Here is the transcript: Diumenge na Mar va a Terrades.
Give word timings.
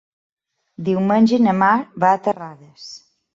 Diumenge 0.87 1.39
na 1.49 1.53
Mar 1.59 1.75
va 2.05 2.11
a 2.15 2.23
Terrades. 2.29 2.89